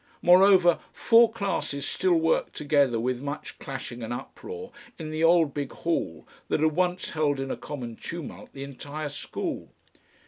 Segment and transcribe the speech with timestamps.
[0.23, 5.71] Moreover, four classes still worked together with much clashing and uproar in the old Big
[5.71, 9.69] Hall that had once held in a common tumult the entire school.